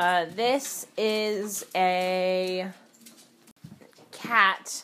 [0.00, 2.66] Uh, this is a
[4.12, 4.82] cat,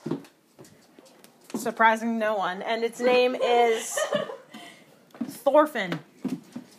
[1.54, 3.98] surprising no one, and its name is
[5.26, 5.98] Thorfinn,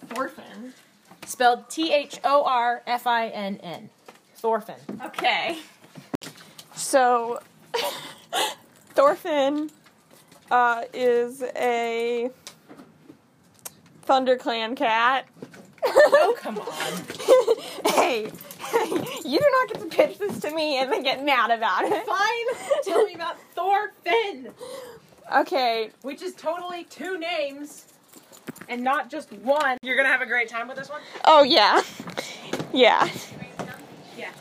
[0.10, 0.72] Thorfinn.
[1.26, 3.90] spelled T H O R F I N N.
[4.36, 4.76] Thorfinn.
[5.04, 5.58] Okay.
[6.76, 7.40] So,
[8.92, 9.72] Thorfinn
[10.52, 12.30] uh, is a
[14.06, 15.28] ThunderClan cat.
[15.90, 17.92] Oh, come on.
[17.94, 18.24] hey,
[19.26, 22.06] you do not get to pitch this to me and then get mad about it.
[22.06, 22.84] Fine.
[22.84, 24.52] Tell me about Thorfinn,
[25.36, 27.86] Okay, which is totally two names
[28.70, 29.78] and not just one.
[29.82, 31.02] You're gonna have a great time with this one?
[31.26, 31.82] oh yeah.
[32.74, 33.10] Yeah.
[34.18, 34.32] Yeah.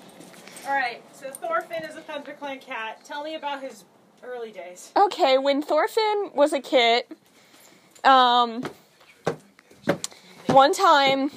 [0.67, 3.05] Alright, so Thorfinn is a ThunderClan cat.
[3.05, 3.85] Tell me about his
[4.25, 4.91] early days.
[4.97, 7.05] Okay, when Thorfinn was a kid,
[8.05, 8.63] um,
[10.57, 11.31] one time,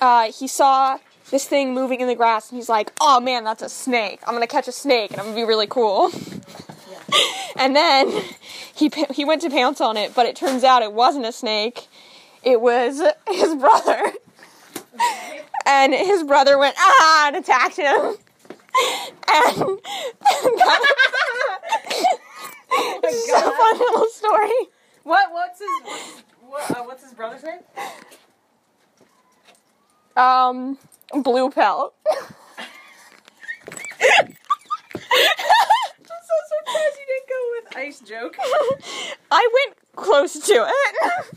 [0.00, 0.98] uh, he saw
[1.30, 4.18] this thing moving in the grass, and he's like, "Oh man, that's a snake!
[4.26, 6.10] I'm gonna catch a snake, and I'm gonna be really cool."
[7.56, 8.10] and then
[8.74, 11.86] he he went to pounce on it, but it turns out it wasn't a snake;
[12.42, 14.12] it was his brother.
[15.64, 18.16] And his brother went ah and attacked him.
[19.28, 19.78] And
[23.04, 24.68] it's just a fun little story.
[25.04, 25.32] What?
[25.32, 26.24] What's his?
[26.48, 27.58] What, uh, what's his brother's name?
[30.16, 30.78] Um,
[31.22, 31.94] blue pelt.
[32.10, 32.16] I'm
[36.08, 38.36] so surprised you didn't go with ice joke.
[39.30, 41.36] I went close to it.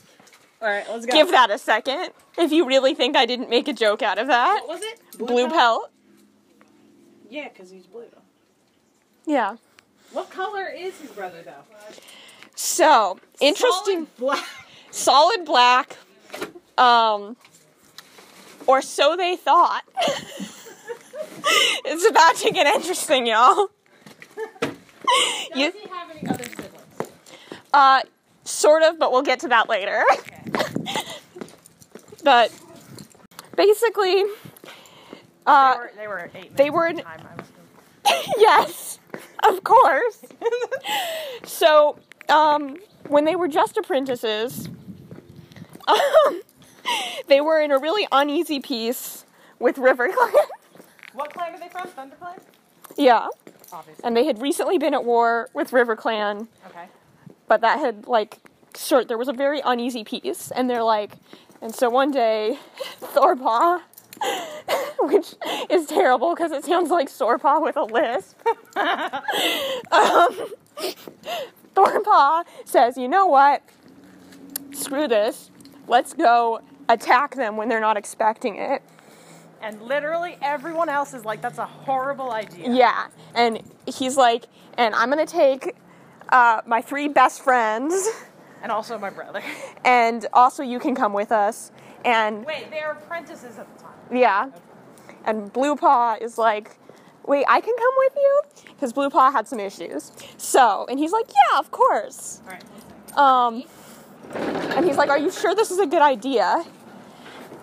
[0.61, 1.11] All right, let's go.
[1.11, 2.11] Give that a second.
[2.37, 4.63] If you really think I didn't make a joke out of that.
[4.65, 5.01] What was it?
[5.17, 5.91] Blue pelt.
[7.29, 8.05] Yeah, because he's blue.
[9.25, 9.57] Yeah.
[10.11, 11.63] What color is his brother though?
[12.55, 14.07] So, interesting.
[14.17, 14.45] Solid black.
[14.91, 15.97] Solid black.
[16.77, 17.35] Um,
[18.67, 19.83] or so they thought.
[21.85, 23.67] it's about to get interesting, y'all.
[24.61, 24.71] Does
[25.55, 27.11] You- he have any other siblings?
[27.73, 28.01] Uh,
[28.43, 30.03] sort of, but we'll get to that later.
[32.23, 32.51] but
[33.55, 34.23] basically,
[35.45, 36.55] uh, they were, they were eight.
[36.55, 37.45] they were at the in- time I was
[38.37, 38.99] yes,
[39.47, 40.23] of course.
[41.43, 41.97] so,
[42.29, 44.69] um, when they were just apprentices,
[45.87, 46.41] um,
[47.27, 49.25] they were in a really uneasy peace
[49.59, 50.33] with River Clan.
[51.13, 51.87] What clan are they from?
[51.89, 52.39] ThunderClan?
[52.97, 53.27] yeah,
[53.73, 54.03] Obviously.
[54.03, 56.85] and they had recently been at war with River Clan, Okay.
[57.47, 58.37] but that had like
[58.75, 61.13] sort there was a very uneasy peace, and they're like,
[61.61, 62.57] and so one day,
[63.01, 63.81] Thorpaw.
[65.01, 65.33] Which
[65.69, 68.37] is terrible because it sounds like Sorepaw with a lisp.
[69.91, 70.53] um,
[71.85, 73.61] Thorpaw says, you know what?
[74.71, 75.51] Screw this.
[75.87, 78.81] Let's go attack them when they're not expecting it.
[79.61, 82.71] And literally everyone else is like, that's a horrible idea.
[82.71, 83.07] Yeah.
[83.35, 84.45] And he's like,
[84.77, 85.75] and I'm going to take
[86.29, 88.07] uh, my three best friends,
[88.61, 89.41] And also my brother.
[89.85, 91.71] and also you can come with us.
[92.05, 93.93] And Wait, they are apprentices at the time.
[94.11, 94.49] yeah.
[95.25, 96.77] And Blue Paw is like,
[97.25, 98.41] wait, I can come with you?
[98.73, 100.11] Because Blue Paw had some issues.
[100.37, 102.41] So, and he's like, yeah, of course.
[102.47, 102.63] Right.
[103.17, 103.63] Um,
[104.33, 106.63] and he's like, Are you sure this is a good idea?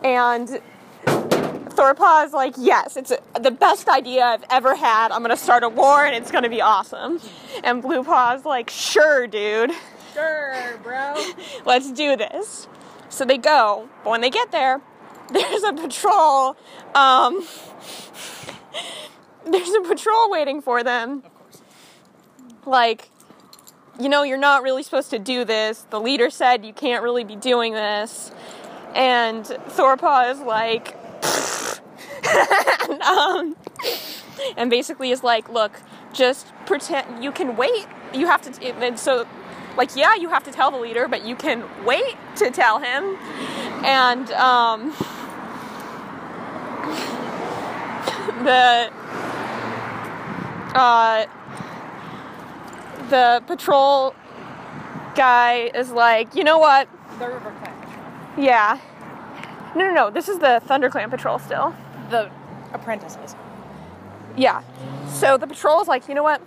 [0.04, 0.60] And
[1.06, 5.12] Thorpaw is like, Yes, it's the best idea I've ever had.
[5.12, 7.20] I'm gonna start a war and it's gonna be awesome.
[7.64, 9.70] And Blue Paw's like, Sure, dude,
[10.12, 11.14] Sure, bro.
[11.66, 12.68] let's do this.
[13.08, 14.80] So they go, but when they get there,
[15.32, 16.56] there's a patrol.
[16.94, 17.46] Um,
[19.50, 21.22] there's a patrol waiting for them.
[21.24, 21.62] Of course.
[22.66, 23.08] like,
[24.00, 25.86] you know, you're not really supposed to do this.
[25.90, 28.32] The leader said you can't really be doing this.
[28.94, 30.96] And Thorpaw is like,
[32.88, 33.56] and, um,
[34.56, 35.80] and basically is like, look,
[36.12, 37.86] just pretend you can wait.
[38.12, 39.26] You have to, and so,
[39.76, 43.16] like, yeah, you have to tell the leader, but you can wait to tell him.
[43.84, 44.90] And, um,
[48.44, 48.90] the,
[50.76, 51.26] uh,
[53.08, 54.14] the patrol
[55.14, 56.88] guy is like, you know what?
[57.18, 58.34] The River Clan.
[58.38, 58.78] Yeah.
[59.74, 60.10] No, no, no.
[60.10, 61.74] This is the Thunder Clan patrol still.
[62.10, 62.30] The
[62.72, 63.34] apprentices.
[64.36, 64.62] Yeah.
[65.08, 66.42] So the patrol is like, you know what?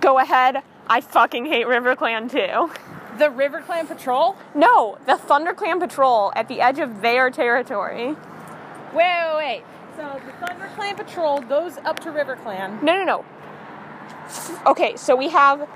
[0.00, 0.62] Go ahead.
[0.86, 2.70] I fucking hate River Clan too.
[3.18, 4.36] The River Clan patrol?
[4.54, 8.16] No, the Thunder Clan patrol at the edge of their territory.
[8.94, 9.64] Wait, wait, wait.
[9.96, 12.78] So the Thunder Clan patrol goes up to River Clan.
[12.82, 13.24] No, no, no.
[14.66, 15.68] Okay, so we have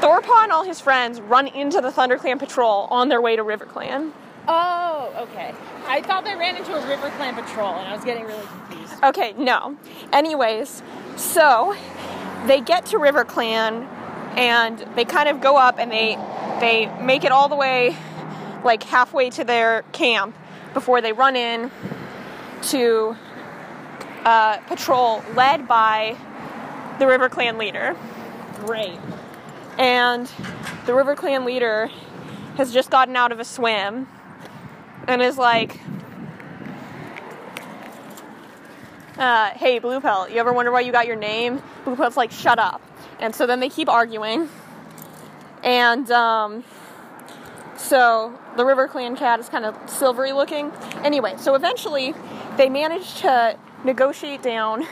[0.00, 4.12] Thorpaw and all his friends run into the ThunderClan patrol on their way to RiverClan.
[4.48, 5.54] Oh, okay.
[5.86, 8.94] I thought they ran into a River Clan patrol, and I was getting really confused.
[9.04, 9.76] Okay, no.
[10.12, 10.82] Anyways,
[11.16, 11.76] so
[12.46, 13.88] they get to River Clan
[14.36, 16.16] and they kind of go up and they
[16.60, 17.96] they make it all the way
[18.64, 20.34] like halfway to their camp
[20.72, 21.70] before they run in
[22.62, 23.16] to
[24.24, 26.16] uh, patrol led by
[26.98, 27.96] the River Clan leader.
[28.64, 28.98] Great.
[29.78, 30.30] And
[30.86, 31.90] the River Clan leader
[32.56, 34.06] has just gotten out of a swim
[35.08, 35.80] and is like,
[39.18, 41.62] uh, hey, Blue Pelt, you ever wonder why you got your name?
[41.84, 42.82] Blue Pelt's like, shut up.
[43.18, 44.48] And so then they keep arguing.
[45.62, 46.64] And um,
[47.76, 50.72] so the River Clan cat is kind of silvery looking.
[51.04, 52.14] Anyway, so eventually
[52.56, 54.86] they manage to negotiate down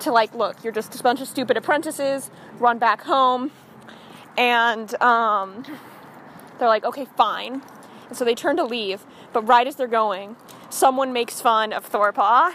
[0.00, 3.50] to like, look, you're just a bunch of stupid apprentices, run back home.
[4.36, 5.64] And um,
[6.58, 7.62] they're like, okay, fine.
[8.08, 10.36] And so they turn to leave, but right as they're going,
[10.70, 12.52] someone makes fun of Thorpaw,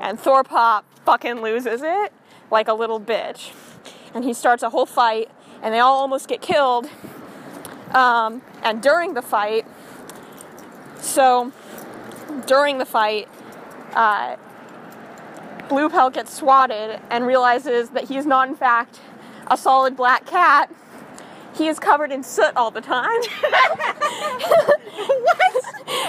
[0.00, 2.12] and Thorpaw fucking loses it
[2.50, 3.52] like a little bitch.
[4.14, 5.30] And he starts a whole fight,
[5.62, 6.88] and they all almost get killed.
[7.92, 9.66] Um, and during the fight,
[11.00, 11.52] so
[12.46, 13.28] during the fight,
[13.94, 14.36] uh,
[15.68, 19.00] Blue Pelt gets swatted and realizes that he is not, in fact,
[19.48, 20.70] a solid black cat.
[21.54, 23.20] He is covered in soot all the time.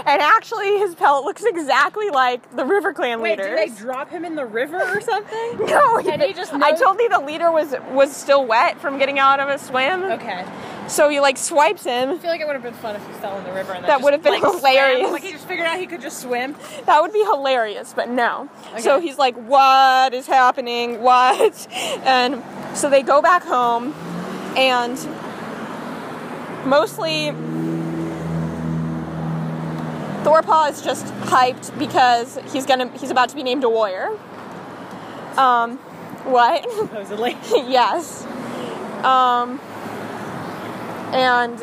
[0.06, 3.60] and actually, his pelt looks exactly like the River Clan Wait, leaders.
[3.60, 5.58] did they drop him in the river or something?
[5.66, 9.20] no, And he just I told you the leader was was still wet from getting
[9.20, 10.04] out of a swim.
[10.04, 10.46] Okay.
[10.94, 12.12] So he like swipes him.
[12.12, 13.84] I feel like it would have been fun if he fell in the river and
[13.86, 14.58] That would have been like, swam.
[14.58, 15.12] hilarious.
[15.12, 16.56] Like he just figured out he could just swim.
[16.86, 18.48] That would be hilarious, but no.
[18.78, 21.02] So he's like, "What is happening?
[21.02, 21.68] What?"
[22.06, 22.44] And
[22.78, 23.94] so they go back home,
[24.56, 25.00] and
[26.64, 27.32] mostly
[30.24, 34.10] Thorpaw is just hyped because he's gonna he's about to be named a warrior.
[35.38, 35.78] Um,
[36.26, 36.64] what?
[36.72, 37.36] Supposedly.
[37.52, 38.24] yes.
[39.04, 39.60] Um,
[41.14, 41.60] and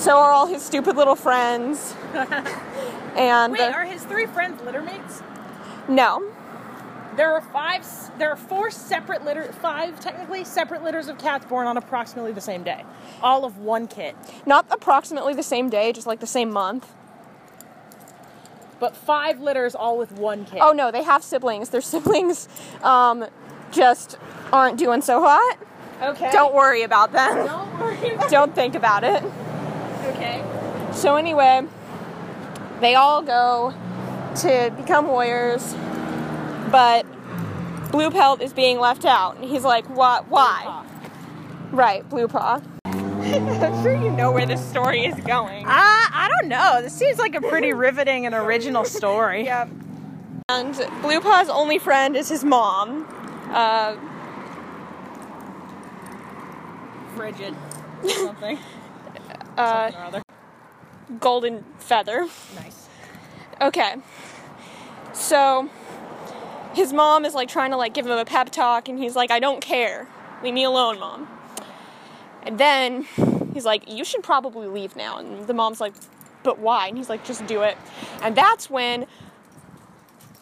[0.00, 1.94] so are all his stupid little friends.
[3.16, 5.22] and Wait, are his three friends litter mates?
[5.88, 6.22] no,
[7.16, 7.84] There are five.
[8.18, 9.52] There are four separate litter.
[9.52, 12.84] Five technically separate litters of cats born on approximately the same day,
[13.22, 14.16] all of one kit.
[14.46, 16.92] not approximately the same day, just like the same month.
[18.80, 20.58] But five litters all with one kit.
[20.60, 21.68] Oh no, they have siblings.
[21.70, 22.48] Their siblings
[22.82, 23.24] um,
[23.70, 24.18] just
[24.52, 25.58] aren't doing so hot.
[26.02, 26.30] okay.
[26.32, 27.46] Don't worry about them.
[27.46, 27.48] Don't worry.
[27.48, 27.63] About
[28.30, 29.22] Don't think about it.
[30.06, 30.44] Okay.
[30.92, 31.66] So anyway,
[32.80, 33.74] they all go
[34.36, 35.74] to become warriors,
[36.70, 37.06] but
[37.90, 40.28] Blue Pelt is being left out, and he's like, "What?
[40.28, 40.84] Why?"
[41.70, 42.60] Right, Blue Paw.
[42.84, 45.66] I'm sure you know where this story is going.
[45.66, 46.82] Uh, I don't know.
[46.82, 49.44] This seems like a pretty riveting and original story.
[49.44, 49.70] Yep.
[50.50, 53.06] And Blue Paw's only friend is his mom.
[53.50, 53.96] Uh,
[57.16, 57.54] Frigid.
[58.06, 58.58] Something.
[59.56, 60.22] uh, Something.
[61.20, 62.26] Golden Feather.
[62.56, 62.88] Nice.
[63.60, 63.96] Okay.
[65.12, 65.68] So
[66.74, 69.30] his mom is like trying to like give him a pep talk and he's like,
[69.30, 70.08] I don't care.
[70.42, 71.28] Leave me alone, mom.
[72.42, 73.06] And then
[73.54, 75.18] he's like, You should probably leave now.
[75.18, 75.94] And the mom's like,
[76.42, 76.88] But why?
[76.88, 77.76] And he's like, Just do it.
[78.22, 79.06] And that's when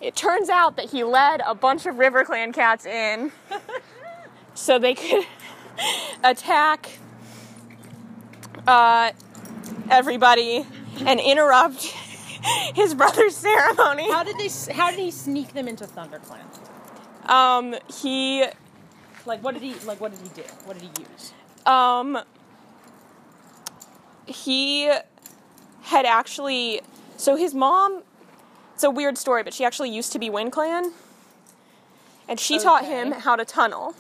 [0.01, 3.31] it turns out that he led a bunch of River Clan cats in
[4.55, 5.25] so they could
[6.25, 6.99] attack
[8.67, 9.13] uh,
[9.91, 10.67] everybody
[11.07, 11.83] and interrupt
[12.75, 14.11] his brother's ceremony.
[14.11, 14.49] How did they?
[14.73, 16.41] How did he sneak them into ThunderClan?
[17.31, 18.45] Um, he,
[19.27, 19.75] Like, what did he?
[19.87, 20.49] Like, what did he do?
[20.65, 21.33] What did he use?
[21.67, 22.19] um,
[24.27, 24.91] he
[25.83, 26.81] had actually,
[27.17, 28.03] so his mom,
[28.75, 30.93] it's a weird story, but she actually used to be Wind Clan.
[32.29, 33.95] And she taught him how to tunnel.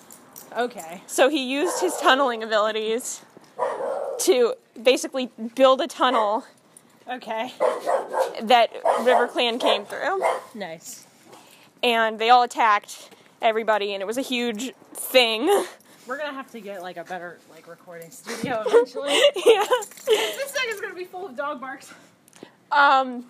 [0.56, 1.02] Okay.
[1.06, 3.22] So he used his tunneling abilities
[4.20, 6.44] to basically build a tunnel
[7.08, 7.52] Okay.
[8.42, 10.22] that River Clan came through.
[10.54, 11.06] Nice.
[11.82, 15.46] And they all attacked everybody, and it was a huge thing.
[16.06, 19.12] We're gonna have to get like a better like recording studio eventually.
[19.44, 19.64] yeah.
[20.06, 21.92] this thing is gonna be full of dog barks.
[22.70, 23.26] Um,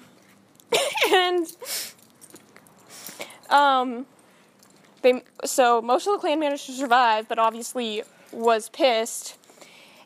[1.12, 1.46] and
[3.50, 4.06] um,
[5.02, 9.36] they so most of the clan managed to survive, but obviously was pissed,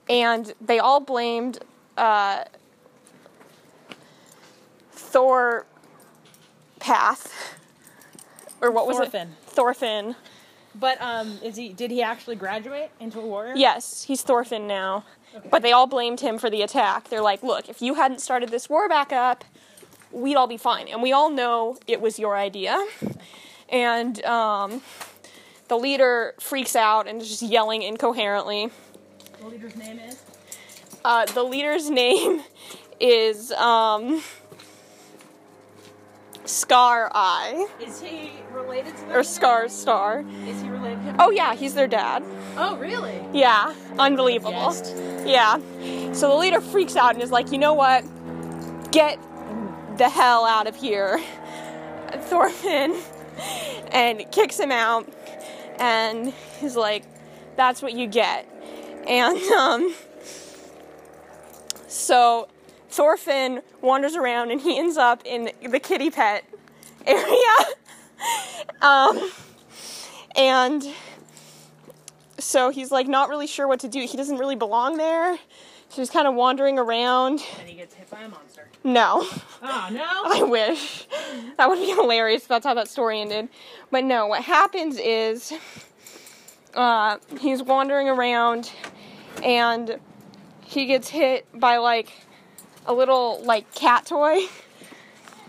[0.09, 1.59] and they all blamed
[1.97, 2.45] uh,
[4.93, 5.67] Thor
[6.81, 7.57] Path,
[8.61, 9.29] or what was Thorfinn.
[9.29, 9.51] it?
[9.51, 10.17] Thorfinn.
[10.79, 11.71] But um, is he?
[11.71, 13.55] Did he actually graduate into a warrior?
[13.57, 15.05] Yes, he's Thorfinn now.
[15.51, 17.09] But they all blamed him for the attack.
[17.11, 19.45] They're like, look, if you hadn't started this war back up,
[20.11, 20.89] we'd all be fine.
[20.89, 22.83] And we all know it was your idea.
[23.69, 24.83] And um,
[25.69, 28.71] the leader freaks out and is just yelling incoherently.
[29.41, 30.23] The leader's name is.
[31.05, 32.43] Uh, the leader's name
[33.01, 34.23] is um,
[36.45, 40.25] Scar Eye, Is he related to or Scar Star.
[40.47, 41.05] Is he related?
[41.05, 42.23] to Oh, yeah, he's their dad.
[42.57, 43.21] Oh, really?
[43.33, 44.75] Yeah, unbelievable.
[45.25, 45.59] Yeah.
[46.13, 48.05] So the leader freaks out and is like, you know what?
[48.93, 49.19] Get
[49.99, 51.21] the hell out of here.
[52.21, 52.97] Thorfinn
[53.93, 55.09] and kicks him out
[55.79, 57.05] and he's like,
[57.57, 58.49] that's what you get.
[59.07, 59.95] And um
[61.89, 62.49] so
[62.91, 66.45] Thorfinn wanders around and he ends up in the kitty pet
[67.07, 67.57] area.
[68.83, 69.31] um
[70.35, 70.87] and
[72.39, 74.01] so he's like not really sure what to do.
[74.07, 75.39] He doesn't really belong there.
[75.97, 77.43] So he's kind of wandering around.
[77.59, 78.69] And he gets hit by a monster.
[78.85, 79.27] No,
[79.63, 80.03] Oh no!
[80.27, 81.07] I wish.
[81.57, 83.49] That would be hilarious if that's how that story ended.
[83.91, 85.55] But no, what happens is
[86.75, 88.71] uh, he's wandering around
[89.43, 89.99] and
[90.67, 92.13] he gets hit by like
[92.85, 94.41] a little like cat toy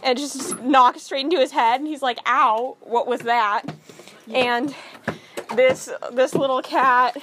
[0.02, 3.64] and just knocks straight into his head and he's like, ow, what was that?
[4.34, 4.74] And
[5.58, 7.18] this this little cat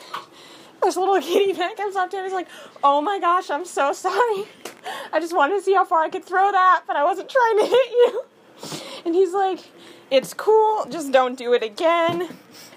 [0.85, 2.49] this little kitty cat comes up to him He's like,
[2.83, 4.45] Oh my gosh, I'm so sorry.
[5.13, 7.59] I just wanted to see how far I could throw that, but I wasn't trying
[7.59, 8.23] to hit you.
[9.05, 9.61] And he's like,
[10.11, 12.29] It's cool, just don't do it again.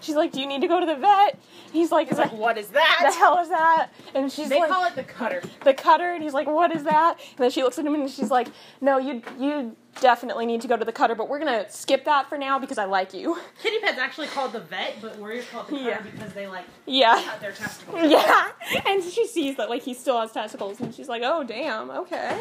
[0.01, 1.39] She's like, Do you need to go to the vet?
[1.73, 2.99] He's like, He's like, what is that?
[3.03, 3.89] the hell is that?
[4.15, 5.41] And she's They like, call it the cutter.
[5.63, 8.09] the cutter, and he's like, "What is that?" And then she looks at him and
[8.09, 8.47] she's like,
[8.81, 12.29] "No, you you definitely need to go to the cutter, but we're gonna skip that
[12.29, 15.61] for now because I like you." Kitty pet's actually called the vet, but warriors call
[15.61, 16.01] it the cutter Yeah.
[16.01, 17.99] because they like Yeah, cut their testicles.
[18.09, 18.51] yeah.
[18.85, 22.39] And she sees that like he still has testicles, and she's like, "Oh damn, okay."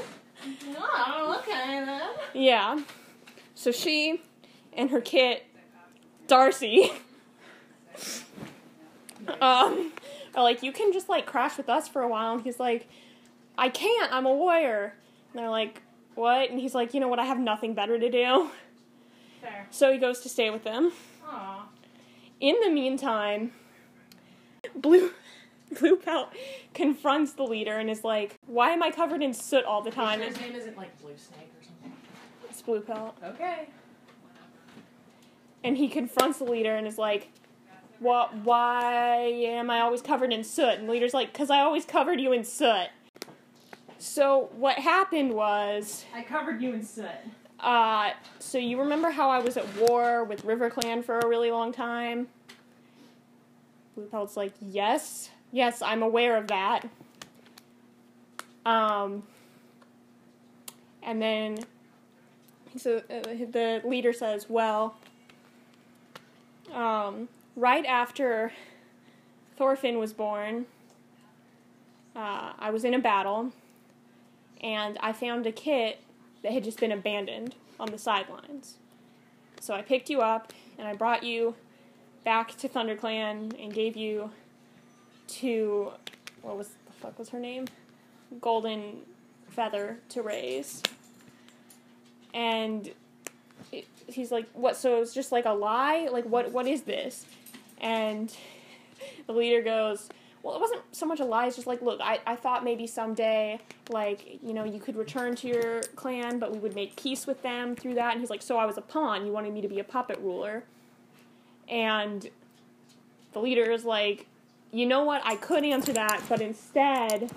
[0.79, 2.03] Oh, okay then.
[2.35, 2.79] Yeah.
[3.55, 4.23] So she
[4.75, 5.45] and her kit,
[6.27, 6.93] Darcy,
[9.41, 9.93] um,
[10.35, 12.89] are like, "You can just like crash with us for a while," and he's like,
[13.59, 14.13] "I can't.
[14.13, 14.95] I'm a warrior."
[15.33, 15.83] And they're like,
[16.15, 17.19] "What?" And he's like, "You know what?
[17.19, 18.51] I have nothing better to do."
[19.41, 19.67] Fair.
[19.71, 20.93] So he goes to stay with them.
[21.27, 21.69] Aw.
[22.41, 23.53] In the meantime,
[24.75, 25.13] Blue
[25.81, 26.33] Blue Pelt
[26.75, 30.21] confronts the leader and is like, "Why am I covered in soot all the time?"
[30.21, 31.93] His name isn't like Blue Snake or something.
[32.49, 33.17] it's Blue Pelt.
[33.25, 33.69] Okay.
[35.65, 37.29] And he confronts the leader and is like,
[38.01, 38.35] "What?
[38.37, 42.21] Why am I always covered in soot?" And the leader's like, "Cause I always covered
[42.21, 42.89] you in soot."
[43.99, 47.07] So what happened was, I covered you in soot.
[47.61, 51.51] uh, so you remember how I was at war with River Clan for a really
[51.51, 52.29] long time?
[53.95, 56.87] Blue Pelt's like, yes, yes, I'm aware of that.
[58.67, 59.23] Um,
[61.03, 61.59] and then
[62.77, 64.97] so uh, the leader says, well,
[66.75, 68.53] um, right after
[69.57, 70.67] Thorfinn was born,
[72.15, 73.53] uh, I was in a battle,
[74.61, 76.01] and I found a kit
[76.43, 78.77] that had just been abandoned on the sidelines.
[79.61, 81.55] So I picked you up and I brought you
[82.25, 84.31] back to ThunderClan and gave you
[85.29, 85.93] to
[86.43, 87.67] what was the fuck was her name?
[88.41, 88.99] Golden
[89.51, 90.83] Feather to raise.
[92.35, 92.91] And
[93.73, 94.77] it, he's like, "What?
[94.77, 96.09] So it's just like a lie?
[96.13, 96.53] Like what?
[96.53, 97.25] What is this?"
[97.81, 98.35] And
[99.27, 100.09] the leader goes,
[100.43, 101.47] well, it wasn't so much a lie.
[101.47, 103.59] It's just like, look, I, I thought maybe someday,
[103.91, 107.43] like, you know, you could return to your clan, but we would make peace with
[107.43, 108.13] them through that.
[108.13, 109.27] And he's like, so I was a pawn.
[109.27, 110.65] You wanted me to be a puppet ruler.
[111.69, 112.29] And
[113.33, 114.27] the leader is like,
[114.71, 115.23] you know what?
[115.25, 117.31] I could answer that, but instead,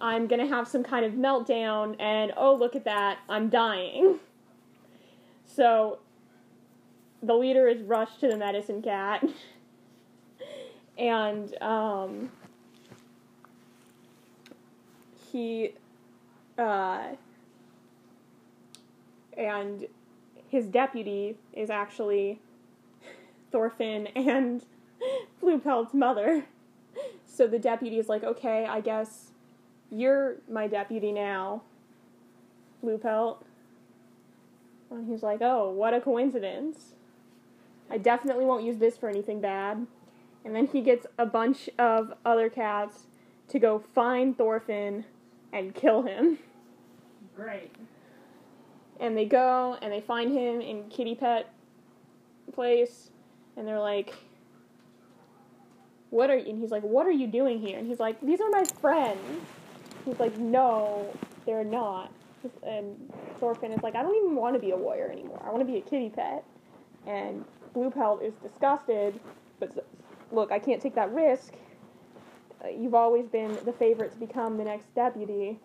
[0.00, 4.18] I'm going to have some kind of meltdown, and oh, look at that, I'm dying.
[5.46, 5.98] So
[7.22, 9.26] the leader is rushed to the medicine cat.
[10.98, 12.30] and um,
[15.30, 15.72] he
[16.58, 17.02] uh,
[19.36, 19.86] and
[20.48, 22.40] his deputy is actually
[23.52, 24.64] Thorfinn and
[25.40, 26.44] Blue Pelt's mother.
[27.28, 29.32] So the deputy is like, okay, I guess
[29.90, 31.60] you're my deputy now,
[32.80, 33.44] Blue Pelt.
[34.90, 36.94] And he's like, oh, what a coincidence.
[37.90, 39.86] I definitely won't use this for anything bad.
[40.44, 43.06] And then he gets a bunch of other cats
[43.48, 45.04] to go find Thorfinn
[45.52, 46.38] and kill him.
[47.34, 47.74] Great.
[49.00, 51.52] And they go and they find him in Kitty Pet
[52.52, 53.10] place
[53.56, 54.14] and they're like,
[56.10, 56.50] what are you?
[56.50, 57.78] And he's like, what are you doing here?
[57.78, 59.42] And he's like, these are my friends.
[60.04, 61.12] He's like, no,
[61.44, 62.12] they're not.
[62.62, 65.42] And Thorfinn is like, I don't even want to be a warrior anymore.
[65.44, 66.44] I want to be a kitty pet.
[67.06, 67.44] And
[67.76, 69.20] Blue Pelt is disgusted,
[69.60, 69.86] but
[70.32, 71.52] look, I can't take that risk.
[72.64, 75.60] Uh, you've always been the favorite to become the next deputy,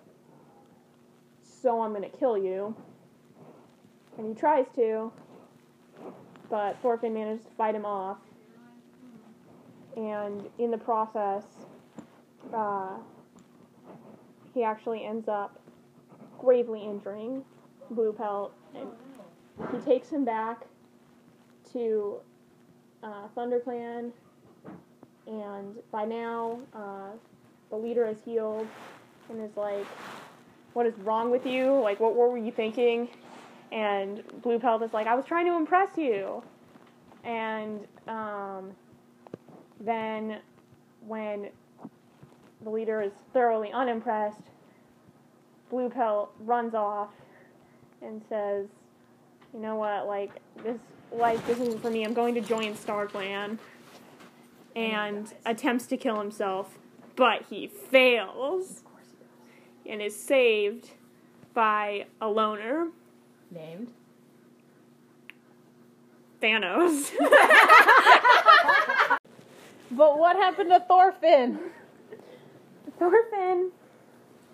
[1.41, 2.75] so I'm gonna kill you.
[4.17, 5.09] And he tries to,
[6.49, 8.17] but Thorfinn manages to fight him off.
[9.95, 11.45] And in the process,
[12.53, 12.97] uh,
[14.53, 15.61] he actually ends up
[16.37, 17.45] gravely injuring
[17.89, 18.89] Blue Pelt, and
[19.71, 20.65] he takes him back
[21.73, 22.17] to
[23.03, 24.11] uh, ThunderClan,
[25.27, 27.09] and by now, uh,
[27.69, 28.67] the leader is healed
[29.29, 29.85] and is like,
[30.73, 31.79] "What is wrong with you?
[31.79, 33.09] Like, what, what were you thinking?"
[33.71, 36.43] And Blue Pelt is like, "I was trying to impress you."
[37.23, 38.71] And um,
[39.79, 40.39] then,
[41.07, 41.49] when
[42.63, 44.41] the leader is thoroughly unimpressed,
[45.69, 47.09] Blue Pelt runs off
[48.01, 48.67] and says,
[49.53, 50.07] "You know what?
[50.07, 50.31] Like
[50.63, 50.79] this
[51.11, 52.03] life this isn't for me.
[52.03, 53.57] I'm going to join StarClan."
[54.73, 56.77] And attempts to kill himself,
[57.17, 58.83] but he fails
[59.85, 60.91] and is saved
[61.53, 62.87] by a loner,
[63.51, 63.91] Named.
[66.41, 67.11] Thanos.
[69.91, 71.59] But what happened to Thorfinn?
[72.97, 73.71] Thorfinn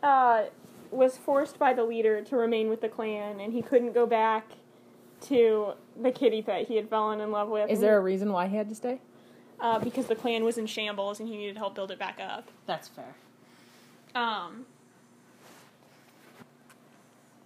[0.02, 0.46] uh,
[0.90, 4.46] was forced by the leader to remain with the clan, and he couldn't go back
[5.22, 7.70] to the kitty pet he had fallen in love with.
[7.70, 9.00] Is there a reason why he had to stay?
[9.60, 12.48] uh, because the clan was in shambles and he needed help build it back up.
[12.66, 13.16] That's fair.
[14.16, 14.66] Um,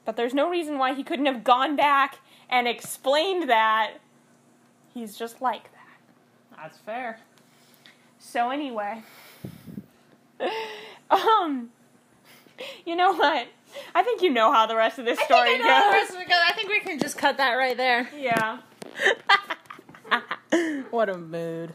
[0.05, 3.93] but there's no reason why he couldn't have gone back and explained that.
[4.93, 6.57] He's just like that.
[6.57, 7.19] That's fair.
[8.19, 9.01] So anyway,
[11.09, 11.69] um,
[12.85, 13.47] you know what?
[13.95, 15.67] I think you know how the rest of this story goes.
[15.67, 18.09] I think we can just cut that right there.
[18.17, 18.59] Yeah.
[20.89, 21.73] what a mood.